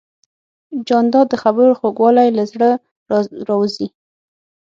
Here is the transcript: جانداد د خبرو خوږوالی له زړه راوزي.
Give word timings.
جانداد 0.87 1.27
د 1.29 1.35
خبرو 1.43 1.73
خوږوالی 1.79 2.29
له 2.37 2.43
زړه 2.51 2.69
راوزي. 3.47 3.87